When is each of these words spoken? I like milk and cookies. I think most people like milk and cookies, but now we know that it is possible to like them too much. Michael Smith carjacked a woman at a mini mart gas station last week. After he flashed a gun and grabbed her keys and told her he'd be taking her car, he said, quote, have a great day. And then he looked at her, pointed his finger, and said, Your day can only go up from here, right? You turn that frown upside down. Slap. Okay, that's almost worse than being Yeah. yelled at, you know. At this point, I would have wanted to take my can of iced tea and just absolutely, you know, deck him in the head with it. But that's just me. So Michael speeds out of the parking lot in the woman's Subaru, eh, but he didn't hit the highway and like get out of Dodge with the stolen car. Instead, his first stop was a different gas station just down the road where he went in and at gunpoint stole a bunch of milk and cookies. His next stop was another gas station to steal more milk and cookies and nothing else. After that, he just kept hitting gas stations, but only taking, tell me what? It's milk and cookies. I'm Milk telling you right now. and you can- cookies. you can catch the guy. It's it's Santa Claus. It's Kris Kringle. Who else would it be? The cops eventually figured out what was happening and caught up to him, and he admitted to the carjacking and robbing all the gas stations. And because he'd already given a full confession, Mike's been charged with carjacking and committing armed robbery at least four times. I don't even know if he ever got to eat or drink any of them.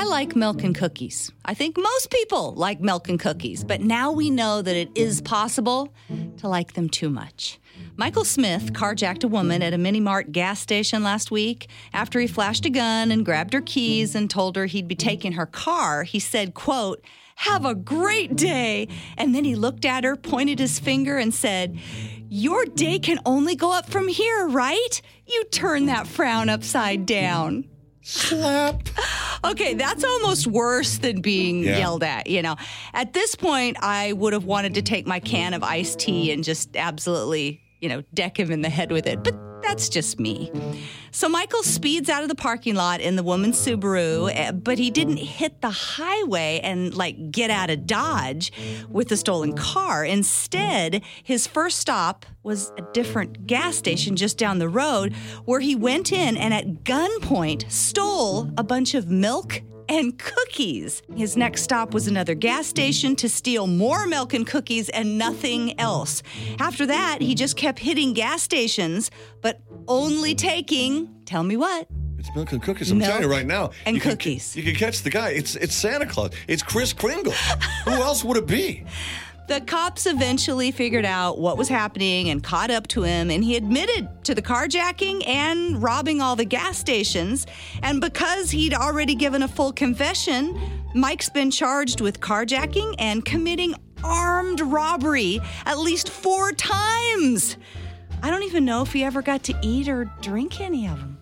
I 0.00 0.04
like 0.04 0.34
milk 0.34 0.62
and 0.62 0.74
cookies. 0.74 1.30
I 1.44 1.52
think 1.52 1.76
most 1.76 2.10
people 2.10 2.54
like 2.54 2.80
milk 2.80 3.10
and 3.10 3.20
cookies, 3.20 3.64
but 3.64 3.82
now 3.82 4.10
we 4.12 4.30
know 4.30 4.62
that 4.62 4.74
it 4.74 4.88
is 4.94 5.20
possible 5.20 5.92
to 6.38 6.48
like 6.48 6.72
them 6.72 6.88
too 6.88 7.10
much. 7.10 7.60
Michael 7.96 8.24
Smith 8.24 8.72
carjacked 8.72 9.24
a 9.24 9.28
woman 9.28 9.60
at 9.60 9.74
a 9.74 9.78
mini 9.78 10.00
mart 10.00 10.32
gas 10.32 10.58
station 10.58 11.02
last 11.02 11.30
week. 11.30 11.68
After 11.92 12.18
he 12.18 12.26
flashed 12.26 12.64
a 12.64 12.70
gun 12.70 13.12
and 13.12 13.26
grabbed 13.26 13.52
her 13.52 13.60
keys 13.60 14.14
and 14.14 14.30
told 14.30 14.56
her 14.56 14.64
he'd 14.64 14.88
be 14.88 14.94
taking 14.94 15.32
her 15.32 15.44
car, 15.44 16.04
he 16.04 16.18
said, 16.18 16.54
quote, 16.54 17.04
have 17.34 17.66
a 17.66 17.74
great 17.74 18.36
day. 18.36 18.88
And 19.18 19.34
then 19.34 19.44
he 19.44 19.54
looked 19.54 19.84
at 19.84 20.04
her, 20.04 20.16
pointed 20.16 20.60
his 20.60 20.78
finger, 20.78 21.18
and 21.18 21.34
said, 21.34 21.78
Your 22.30 22.64
day 22.64 22.98
can 22.98 23.18
only 23.26 23.54
go 23.54 23.70
up 23.70 23.90
from 23.90 24.08
here, 24.08 24.48
right? 24.48 25.02
You 25.26 25.44
turn 25.44 25.84
that 25.86 26.06
frown 26.06 26.48
upside 26.48 27.04
down. 27.04 27.66
Slap. 28.00 28.88
Okay, 29.44 29.74
that's 29.74 30.04
almost 30.04 30.46
worse 30.46 30.98
than 30.98 31.20
being 31.20 31.62
Yeah. 31.64 31.78
yelled 31.78 32.02
at, 32.02 32.26
you 32.26 32.42
know. 32.42 32.56
At 32.92 33.12
this 33.12 33.34
point, 33.34 33.76
I 33.80 34.12
would 34.12 34.32
have 34.32 34.44
wanted 34.44 34.74
to 34.74 34.82
take 34.82 35.06
my 35.06 35.20
can 35.20 35.54
of 35.54 35.62
iced 35.62 35.98
tea 35.98 36.30
and 36.32 36.44
just 36.44 36.76
absolutely, 36.76 37.60
you 37.80 37.88
know, 37.88 38.02
deck 38.12 38.38
him 38.38 38.50
in 38.50 38.60
the 38.62 38.68
head 38.68 38.92
with 38.92 39.06
it. 39.06 39.24
But 39.24 39.34
that's 39.70 39.88
just 39.88 40.18
me. 40.18 40.50
So 41.12 41.28
Michael 41.28 41.62
speeds 41.62 42.10
out 42.10 42.24
of 42.24 42.28
the 42.28 42.34
parking 42.34 42.74
lot 42.74 43.00
in 43.00 43.14
the 43.14 43.22
woman's 43.22 43.56
Subaru, 43.56 44.28
eh, 44.34 44.50
but 44.50 44.78
he 44.78 44.90
didn't 44.90 45.18
hit 45.18 45.60
the 45.60 45.70
highway 45.70 46.58
and 46.64 46.92
like 46.92 47.30
get 47.30 47.50
out 47.50 47.70
of 47.70 47.86
Dodge 47.86 48.52
with 48.88 49.08
the 49.08 49.16
stolen 49.16 49.52
car. 49.52 50.04
Instead, 50.04 51.02
his 51.22 51.46
first 51.46 51.78
stop 51.78 52.26
was 52.42 52.72
a 52.78 52.82
different 52.92 53.46
gas 53.46 53.76
station 53.76 54.16
just 54.16 54.36
down 54.36 54.58
the 54.58 54.68
road 54.68 55.14
where 55.44 55.60
he 55.60 55.76
went 55.76 56.10
in 56.10 56.36
and 56.36 56.52
at 56.52 56.82
gunpoint 56.82 57.70
stole 57.70 58.50
a 58.58 58.64
bunch 58.64 58.94
of 58.94 59.08
milk 59.08 59.62
and 59.90 60.18
cookies. 60.18 61.02
His 61.16 61.36
next 61.36 61.62
stop 61.62 61.92
was 61.92 62.06
another 62.06 62.34
gas 62.34 62.66
station 62.66 63.16
to 63.16 63.28
steal 63.28 63.66
more 63.66 64.06
milk 64.06 64.32
and 64.32 64.46
cookies 64.46 64.88
and 64.88 65.18
nothing 65.18 65.78
else. 65.78 66.22
After 66.58 66.86
that, 66.86 67.18
he 67.20 67.34
just 67.34 67.56
kept 67.56 67.78
hitting 67.80 68.12
gas 68.14 68.42
stations, 68.42 69.10
but 69.42 69.60
only 69.88 70.34
taking, 70.34 71.12
tell 71.26 71.42
me 71.42 71.56
what? 71.56 71.88
It's 72.18 72.28
milk 72.34 72.52
and 72.52 72.62
cookies. 72.62 72.90
I'm 72.90 72.98
Milk 72.98 73.10
telling 73.10 73.24
you 73.24 73.30
right 73.30 73.46
now. 73.46 73.70
and 73.86 73.96
you 73.96 74.00
can- 74.00 74.12
cookies. 74.12 74.54
you 74.54 74.62
can 74.62 74.74
catch 74.74 75.02
the 75.02 75.10
guy. 75.10 75.30
It's 75.30 75.56
it's 75.56 75.74
Santa 75.74 76.04
Claus. 76.06 76.30
It's 76.46 76.62
Kris 76.62 76.92
Kringle. 76.92 77.32
Who 77.86 77.92
else 77.92 78.22
would 78.22 78.36
it 78.36 78.46
be? 78.46 78.84
The 79.50 79.60
cops 79.60 80.06
eventually 80.06 80.70
figured 80.70 81.04
out 81.04 81.40
what 81.40 81.58
was 81.58 81.68
happening 81.68 82.30
and 82.30 82.40
caught 82.40 82.70
up 82.70 82.86
to 82.86 83.02
him, 83.02 83.32
and 83.32 83.42
he 83.42 83.56
admitted 83.56 84.08
to 84.22 84.32
the 84.32 84.40
carjacking 84.40 85.26
and 85.26 85.82
robbing 85.82 86.20
all 86.20 86.36
the 86.36 86.44
gas 86.44 86.78
stations. 86.78 87.48
And 87.82 88.00
because 88.00 88.52
he'd 88.52 88.74
already 88.74 89.16
given 89.16 89.42
a 89.42 89.48
full 89.48 89.72
confession, 89.72 90.56
Mike's 90.94 91.30
been 91.30 91.50
charged 91.50 92.00
with 92.00 92.20
carjacking 92.20 92.94
and 93.00 93.24
committing 93.24 93.74
armed 94.04 94.60
robbery 94.60 95.40
at 95.66 95.80
least 95.80 96.10
four 96.10 96.52
times. 96.52 97.56
I 98.22 98.30
don't 98.30 98.44
even 98.44 98.64
know 98.64 98.82
if 98.82 98.92
he 98.92 99.02
ever 99.02 99.20
got 99.20 99.42
to 99.42 99.54
eat 99.62 99.88
or 99.88 100.04
drink 100.20 100.60
any 100.60 100.86
of 100.86 100.96
them. 100.96 101.18